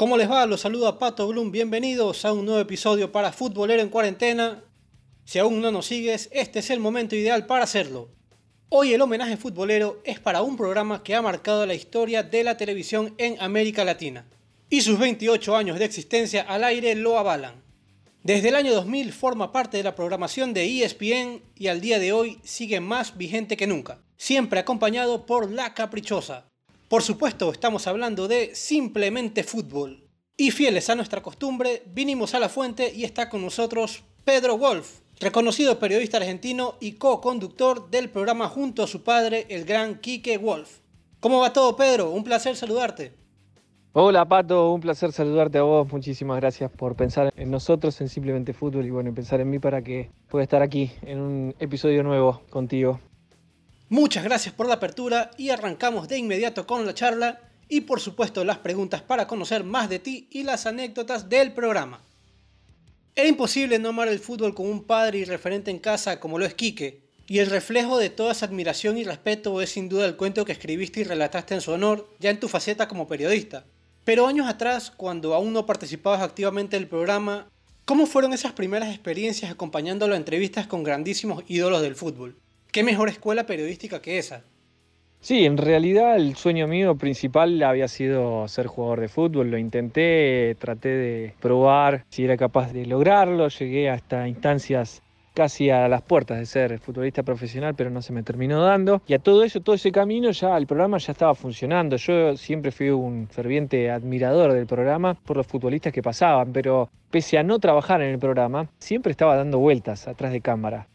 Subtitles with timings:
[0.00, 0.46] ¿Cómo les va?
[0.46, 1.52] Los saluda Pato Bloom.
[1.52, 4.64] Bienvenidos a un nuevo episodio para Futbolero en Cuarentena.
[5.26, 8.08] Si aún no nos sigues, este es el momento ideal para hacerlo.
[8.70, 12.56] Hoy el homenaje futbolero es para un programa que ha marcado la historia de la
[12.56, 14.26] televisión en América Latina.
[14.70, 17.62] Y sus 28 años de existencia al aire lo avalan.
[18.22, 22.14] Desde el año 2000 forma parte de la programación de ESPN y al día de
[22.14, 26.49] hoy sigue más vigente que nunca, siempre acompañado por La Caprichosa,
[26.90, 30.08] por supuesto, estamos hablando de simplemente fútbol.
[30.36, 34.98] Y fieles a nuestra costumbre, vinimos a la fuente y está con nosotros Pedro Wolf,
[35.20, 40.80] reconocido periodista argentino y co-conductor del programa junto a su padre, el gran Quique Wolf.
[41.20, 42.10] ¿Cómo va todo, Pedro?
[42.10, 43.14] Un placer saludarte.
[43.92, 45.92] Hola Pato, un placer saludarte a vos.
[45.92, 49.82] Muchísimas gracias por pensar en nosotros, en Simplemente Fútbol y bueno, pensar en mí para
[49.82, 52.98] que pueda estar aquí en un episodio nuevo contigo.
[53.90, 58.44] Muchas gracias por la apertura y arrancamos de inmediato con la charla y por supuesto
[58.44, 62.00] las preguntas para conocer más de ti y las anécdotas del programa.
[63.16, 66.46] Era imposible no amar el fútbol con un padre y referente en casa como lo
[66.46, 70.16] es Quique, y el reflejo de toda esa admiración y respeto es sin duda el
[70.16, 73.64] cuento que escribiste y relataste en su honor, ya en tu faceta como periodista.
[74.04, 77.50] Pero años atrás, cuando aún no participabas activamente del programa,
[77.86, 82.36] ¿cómo fueron esas primeras experiencias acompañándolo a entrevistas con grandísimos ídolos del fútbol?
[82.72, 84.44] ¿Qué mejor escuela periodística que esa?
[85.18, 89.50] Sí, en realidad el sueño mío principal había sido ser jugador de fútbol.
[89.50, 93.48] Lo intenté, traté de probar si era capaz de lograrlo.
[93.48, 95.02] Llegué hasta instancias
[95.34, 99.02] casi a las puertas de ser futbolista profesional, pero no se me terminó dando.
[99.06, 101.96] Y a todo eso, todo ese camino, ya el programa ya estaba funcionando.
[101.96, 107.36] Yo siempre fui un ferviente admirador del programa por los futbolistas que pasaban, pero pese
[107.36, 110.86] a no trabajar en el programa, siempre estaba dando vueltas atrás de cámara.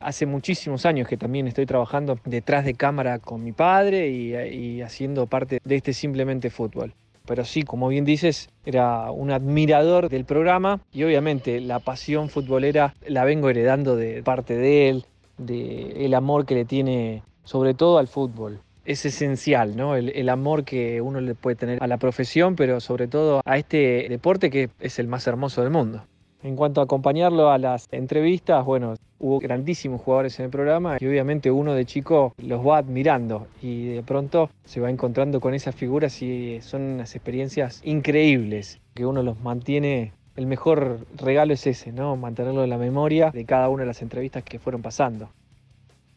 [0.00, 5.26] Hace muchísimos años que también estoy trabajando detrás de cámara con mi padre y, haciendo
[5.26, 6.94] parte de este simplemente fútbol.
[7.26, 12.94] Pero sí, como bien dices, era un admirador del programa y obviamente la pasión futbolera
[13.06, 15.04] la vengo heredando de parte de él,
[15.36, 18.60] de el amor que le tiene sobre todo al fútbol.
[18.84, 19.96] Es esencial, ¿no?
[19.96, 23.58] El, el amor que uno le puede tener a la profesión, pero sobre todo a
[23.58, 26.04] este deporte que es el más hermoso del mundo.
[26.42, 31.06] En cuanto a acompañarlo a las entrevistas, bueno, hubo grandísimos jugadores en el programa y
[31.06, 35.74] obviamente uno de chico los va admirando y de pronto se va encontrando con esas
[35.74, 40.12] figuras y son unas experiencias increíbles que uno los mantiene.
[40.36, 42.16] El mejor regalo es ese, ¿no?
[42.16, 45.30] Mantenerlo en la memoria de cada una de las entrevistas que fueron pasando.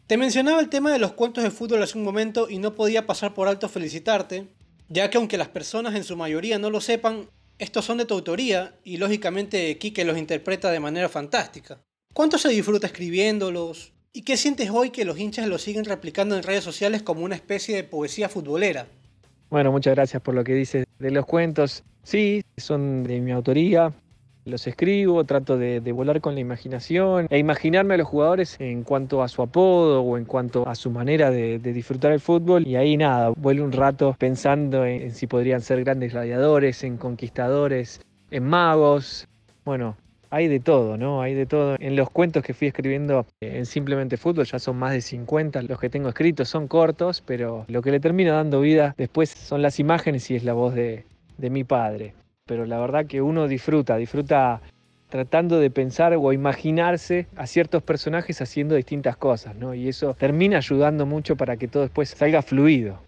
[0.06, 3.06] Te mencionaba el tema de los cuentos de fútbol hace un momento y no podía
[3.06, 4.46] pasar por alto felicitarte,
[4.88, 7.26] ya que aunque las personas en su mayoría no lo sepan,
[7.58, 11.80] estos son de tu autoría y lógicamente Quique los interpreta de manera fantástica.
[12.12, 13.92] ¿Cuánto se disfruta escribiéndolos?
[14.12, 17.34] ¿Y qué sientes hoy que los hinchas los siguen replicando en redes sociales como una
[17.34, 18.86] especie de poesía futbolera?
[19.48, 21.84] Bueno, muchas gracias por lo que dices de los cuentos.
[22.02, 23.92] Sí, son de mi autoría
[24.44, 29.22] los escribo, trato de, volar con la imaginación e imaginarme a los jugadores en cuanto
[29.22, 32.96] a su apodo o en cuanto a su manera de, disfrutar el fútbol y ahí
[32.96, 38.00] nada, vuelvo un rato pensando en, si podrían ser grandes gladiadores, en conquistadores,
[38.30, 39.28] en magos,
[39.64, 39.96] bueno,
[40.30, 41.20] hay de todo, ¿no?
[41.20, 41.76] Hay de todo.
[41.78, 45.78] En los cuentos que fui escribiendo en Simplemente Fútbol, ya son más de 50 los
[45.78, 49.78] que tengo escritos, son cortos, pero lo que le termina dando vida después son las
[49.78, 51.04] imágenes y es la voz de
[51.38, 52.14] mi padre
[52.46, 54.60] pero la verdad que uno disfruta, disfruta
[55.08, 59.74] tratando de pensar o imaginarse a ciertos personajes haciendo distintas cosas, ¿no?
[59.74, 62.98] Y eso termina ayudando mucho para que todo después salga fluido.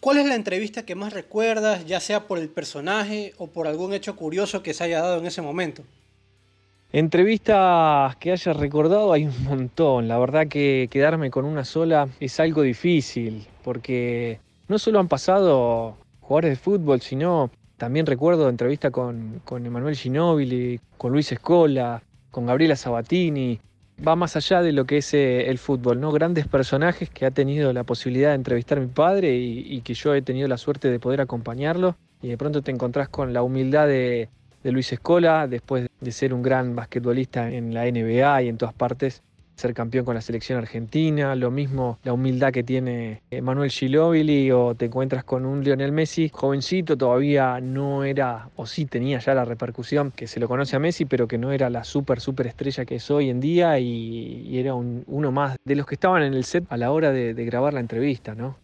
[0.00, 3.92] ¿Cuál es la entrevista que más recuerdas, ya sea por el personaje o por algún
[3.92, 5.82] hecho curioso que se haya dado en ese momento?
[6.92, 10.08] Entrevistas que haya recordado hay un montón.
[10.08, 15.96] La verdad que quedarme con una sola es algo difícil, porque no solo han pasado
[16.20, 22.44] jugadores de fútbol, sino también recuerdo entrevista con, con Emanuel Ginóbili, con Luis Escola, con
[22.44, 23.58] Gabriela Sabatini.
[24.06, 26.12] Va más allá de lo que es eh, el fútbol, ¿no?
[26.12, 30.20] Grandes personajes que ha tenido la posibilidad de entrevistar mi padre y, que yo he
[30.20, 31.96] tenido la suerte de poder acompañarlo.
[32.20, 34.28] Y de pronto te encontrás con la humildad de,
[34.62, 38.74] de Luis Escola, después de ser un gran basquetbolista en la NBA y en todas
[38.74, 39.22] partes,
[39.60, 44.74] ser campeón con la selección argentina, lo mismo la humildad que tiene Manuel Ginóbili o
[44.74, 49.44] te encuentras con un Lionel Messi jovencito, todavía no era o sí tenía ya la
[49.44, 52.84] repercusión que se lo conoce a Messi, pero que no era la super super estrella
[52.84, 56.44] que es hoy en día y, era uno más de los que estaban en el
[56.44, 58.56] set a la hora de, grabar la entrevista, ¿no?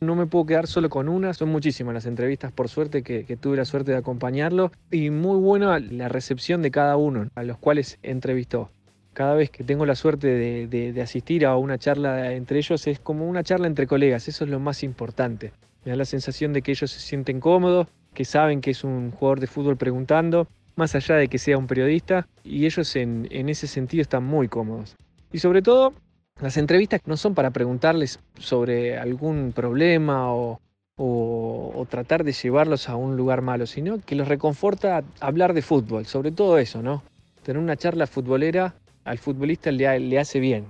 [0.00, 3.36] No me puedo quedar solo con una, son muchísimas las entrevistas, por suerte, que, que,
[3.36, 4.72] tuve la suerte de acompañarlo.
[4.90, 8.70] Y muy buena la recepción de cada uno a los cuales entrevistó
[9.14, 10.26] cada vez que tengo la suerte
[10.66, 14.50] de, asistir a una charla entre ellos, es como una charla entre colegas, eso es
[14.50, 15.52] lo más importante.
[15.84, 19.12] Me da la sensación de que ellos se sienten cómodos, que saben que es un
[19.12, 23.66] jugador de fútbol preguntando, más allá de que sea un periodista, y ellos en, ese
[23.66, 24.96] sentido están muy cómodos.
[25.32, 25.94] Y sobre todo,
[26.40, 30.60] las entrevistas no son para preguntarles sobre algún problema o,
[30.96, 36.06] o, tratar de llevarlos a un lugar malo, sino que los reconforta hablar de fútbol,
[36.06, 37.04] sobre todo eso, ¿no?
[37.44, 40.66] Tener una charla futbolera al futbolista le, le hace bien.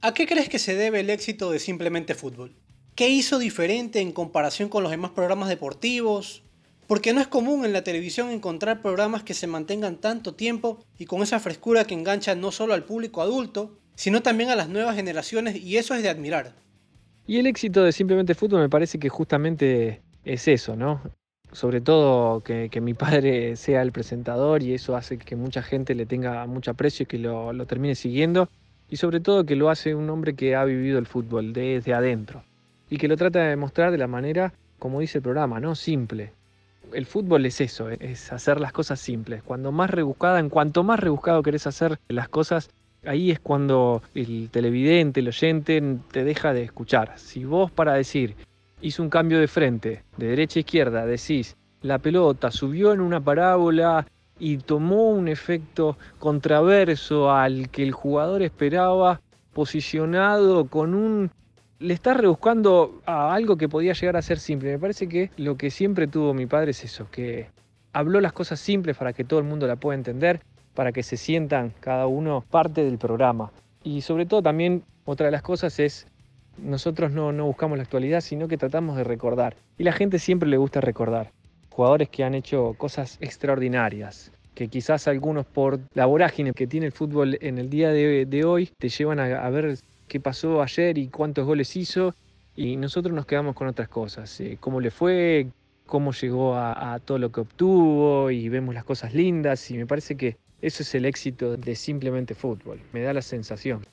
[0.00, 2.54] ¿A qué crees que se debe el éxito de Simplemente Fútbol?
[2.94, 6.42] ¿Qué hizo diferente en comparación con los demás programas deportivos?
[6.86, 11.06] Porque no es común en la televisión encontrar programas que se mantengan tanto tiempo y
[11.06, 14.94] con esa frescura que engancha no solo al público adulto, sino también a las nuevas
[14.94, 16.54] generaciones y eso es de admirar.
[17.26, 21.00] Y el éxito de Simplemente Fútbol me parece que justamente es eso, ¿no?
[21.54, 26.04] Sobre todo que, mi padre sea el presentador y eso hace que mucha gente le
[26.04, 28.48] tenga mucho aprecio y que lo, lo termine siguiendo.
[28.90, 32.42] Y sobre todo que lo hace un hombre que ha vivido el fútbol desde adentro
[32.90, 35.74] y que lo trata de demostrar de la manera, como dice el programa, ¿no?
[35.74, 36.32] Simple.
[36.92, 39.42] El fútbol es eso, es hacer las cosas simples.
[39.42, 42.70] Cuando más rebuscada, en cuanto más rebuscado querés hacer las cosas,
[43.06, 47.14] ahí es cuando el televidente, el oyente, te deja de escuchar.
[47.16, 48.36] Si vos para decir,
[48.84, 53.18] hizo un cambio de frente, de derecha a izquierda, decís, la pelota subió en una
[53.18, 54.06] parábola
[54.38, 59.22] y tomó un efecto contraverso al que el jugador esperaba,
[59.54, 61.30] posicionado con un...
[61.78, 64.72] Le estás rebuscando a algo que podía llegar a ser simple.
[64.72, 67.48] Me parece que lo que siempre tuvo mi padre es eso, que
[67.92, 70.40] habló las cosas simples para que todo el mundo la pueda entender
[70.74, 73.50] para que se sientan cada uno parte del programa.
[73.82, 76.06] Y sobre todo también otra de las cosas es,
[76.58, 79.56] nosotros no, buscamos la actualidad, sino que tratamos de recordar.
[79.78, 81.30] Y la gente siempre le gusta recordar.
[81.70, 86.92] Jugadores que han hecho cosas extraordinarias, que quizás algunos por la vorágine que tiene el
[86.92, 91.44] fútbol en el día de, hoy te llevan a, ver qué pasó ayer y cuántos
[91.44, 92.14] goles hizo
[92.54, 95.48] y nosotros nos quedamos con otras cosas, eh, cómo le fue,
[95.86, 100.16] cómo llegó a, todo lo que obtuvo y vemos las cosas lindas y me parece
[100.16, 103.84] que eso es el éxito de Simplemente Fútbol, me da la sensación.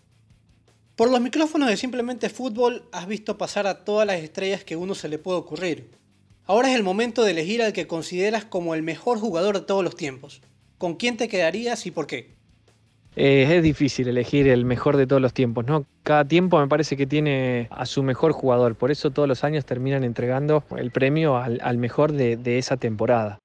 [0.96, 4.94] Por los micrófonos de Simplemente Fútbol has visto pasar a todas las estrellas que uno
[4.94, 5.92] se le puede ocurrir.
[6.46, 9.84] Ahora es el momento de elegir al que consideras como el mejor jugador de todos
[9.84, 10.42] los tiempos.
[10.78, 12.36] ¿Con quién te quedarías y por qué?
[13.16, 15.86] Eh, es difícil elegir el mejor de todos los tiempos, ¿no?
[16.04, 19.66] Cada tiempo me parece que tiene a su mejor jugador, por eso todos los años
[19.66, 23.41] terminan entregando el premio al, mejor de, esa temporada.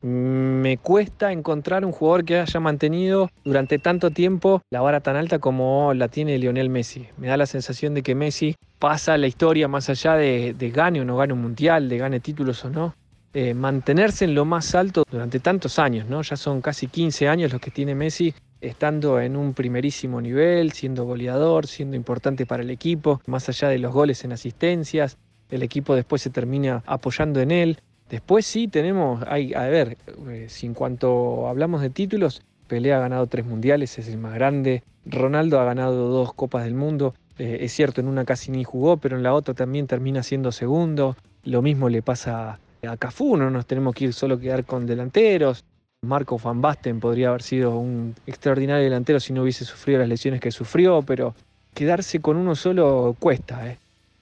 [0.00, 5.40] Me cuesta encontrar un jugador que haya mantenido durante tanto tiempo la vara tan alta
[5.40, 7.08] como la tiene Lionel Messi.
[7.16, 11.04] Me da la sensación de que Messi pasa la historia más allá de, gane o
[11.04, 12.94] no gane un mundial, de gane títulos o no.
[13.34, 16.22] Eh, mantenerse en lo más alto durante tantos años, ¿no?
[16.22, 21.04] Ya son casi 15 años los que tiene Messi estando en un primerísimo nivel, siendo
[21.04, 25.18] goleador, siendo importante para el equipo, más allá de los goles en asistencias,
[25.50, 27.78] el equipo después se termina apoyando en él.
[28.10, 29.98] Después sí tenemos, hay, a ver,
[30.30, 34.34] eh, si en cuanto hablamos de títulos, Pelé ha ganado tres mundiales, es el más
[34.34, 34.82] grande.
[35.06, 37.14] Ronaldo ha ganado dos Copas del Mundo.
[37.38, 40.52] Eh, es cierto, en una casi ni jugó, pero en la otra también termina siendo
[40.52, 41.16] segundo.
[41.44, 45.64] Lo mismo le pasa a Cafú, no nos tenemos que ir solo quedar con delanteros.
[46.02, 50.40] Marco Van Basten podría haber sido un extraordinario delantero si no hubiese sufrido las lesiones
[50.40, 51.34] que sufrió, pero
[51.74, 53.78] quedarse con uno solo cuesta, ¿eh?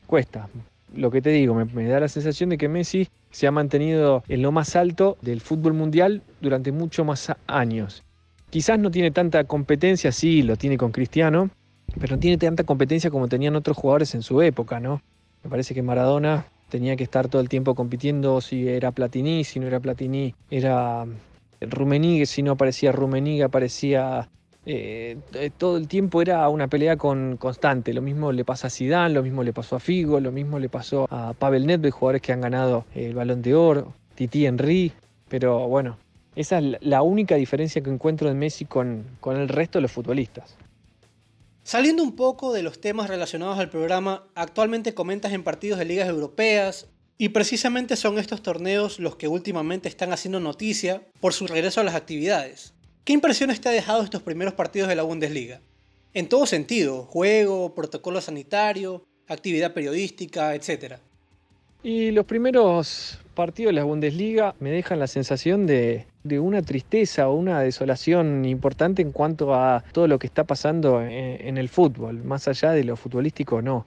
[0.07, 0.49] Cuesta
[0.97, 4.43] lo que te digo, me, da la sensación de que Messi se ha mantenido en
[4.43, 8.03] lo más alto del fútbol mundial durante muchos más años.
[8.51, 11.51] Quizás no tiene tanta competencia, sí, lo tiene con Cristiano,
[12.01, 15.03] pero no tiene tanta competencia como tenían otros jugadores en su época, ¿no?
[15.43, 19.61] Me parece que Maradona tenía que estar todo el tiempo compitiendo si era Platini, si
[19.61, 21.07] no era Platini, era
[21.61, 24.29] Rummenigge, si no aparecía Rummenigge, aparecía
[24.67, 25.17] eh,
[25.57, 27.95] todo el tiempo era una pelea con, constante.
[27.95, 30.69] Lo mismo le pasa a Zidane, lo mismo le pasó a Figo, lo mismo le
[30.69, 34.93] pasó a Pavel Nedved, jugadores que han ganado el Balón de Oro, Titi Henry.
[35.29, 35.99] Pero bueno,
[36.35, 40.57] esa es la única diferencia que encuentro de Messi con el resto de los futbolistas.
[41.63, 46.09] Saliendo un poco de los temas relacionados al programa, actualmente comentas en partidos de ligas
[46.09, 51.81] europeas, y precisamente son estos torneos los que últimamente están haciendo noticia por su regreso
[51.81, 52.75] a las actividades.
[53.07, 55.61] ¿Qué impresiones te ha dejado estos primeros partidos de la Bundesliga?
[56.13, 60.95] En todo sentido, juego, protocolo sanitario, actividad periodística, etc.
[61.85, 67.37] Y los primeros partidos de la Bundesliga me dejan la sensación de, una tristeza o
[67.37, 72.49] una desolación importante en cuanto a todo lo que está pasando en el fútbol, más
[72.49, 73.87] allá de lo futbolístico no.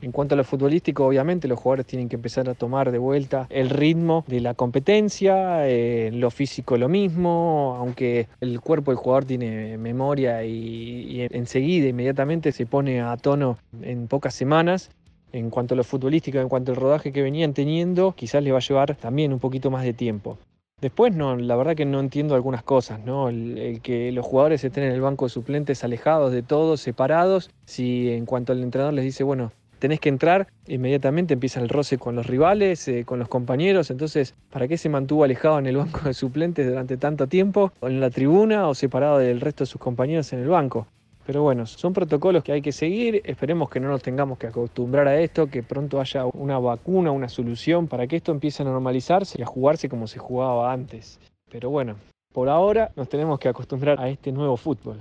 [0.00, 3.46] En cuanto a lo futbolístico, obviamente los jugadores tienen que empezar a tomar de vuelta
[3.50, 9.24] el ritmo de la competencia, eh, lo físico lo mismo, aunque el cuerpo del jugador
[9.24, 14.90] tiene memoria y, enseguida, inmediatamente se pone a tono en pocas semanas.
[15.30, 18.58] en cuanto a lo futbolístico, en cuanto al rodaje que venían teniendo, quizás les va
[18.58, 20.38] a llevar también un poquito más de tiempo.
[20.80, 23.28] Después, no, la verdad que no entiendo algunas cosas, ¿no?
[23.28, 28.10] El, que los jugadores estén en el banco de suplentes alejados de todos, separados, si
[28.12, 32.16] en cuanto al entrenador les dice, bueno, tenés que entrar, inmediatamente empieza el roce con
[32.16, 36.00] los rivales, eh, con los compañeros, entonces, ¿para qué se mantuvo alejado en el banco
[36.04, 39.80] de suplentes durante tanto tiempo, o en la tribuna, o separado del resto de sus
[39.80, 40.86] compañeros en el banco?
[41.28, 45.06] Pero bueno, son protocolos que hay que seguir, esperemos que no nos tengamos que acostumbrar
[45.08, 49.36] a esto, que pronto haya una vacuna, una solución para que esto empiece a normalizarse
[49.38, 51.20] y a jugarse como se jugaba antes.
[51.50, 51.96] Pero bueno,
[52.32, 55.00] por ahora nos tenemos que acostumbrar a este nuevo fútbol.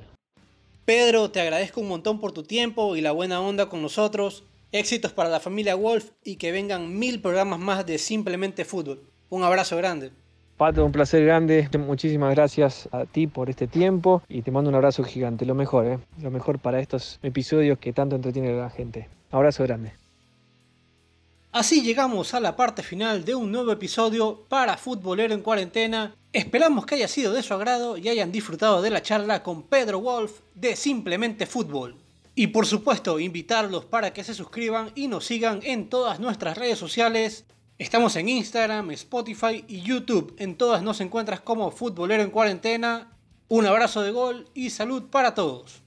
[0.83, 4.43] Pedro, te agradezco un montón por tu tiempo y la buena onda con nosotros.
[4.71, 9.01] Éxitos para la familia Wolf y que vengan mil programas más de Simplemente Fútbol.
[9.29, 10.11] Un abrazo grande.
[10.57, 11.69] Pato, un placer grande.
[11.77, 15.45] Muchísimas gracias a ti por este tiempo y te mando un abrazo gigante.
[15.45, 15.99] Lo mejor, ¿eh?
[16.21, 19.07] Lo mejor para estos episodios que tanto entretienen a la gente.
[19.31, 19.93] Abrazo grande.
[21.51, 26.13] Así llegamos a la parte final de un nuevo episodio para Futbolero en Cuarentena.
[26.33, 30.01] Esperamos que haya sido de su agrado y hayan disfrutado de la charla con Pedro
[30.01, 31.95] Wolf de Simplemente Fútbol.
[32.37, 36.77] Y por supuesto, invitarlos para que se suscriban y nos sigan en todas nuestras redes
[36.77, 37.45] sociales
[37.79, 40.33] Estamos en Instagram, Spotify y YouTube.
[40.39, 43.15] En todas nos encuentras como Futbolero en Cuarentena.
[43.49, 45.83] Un abrazo de gol y salud para todos.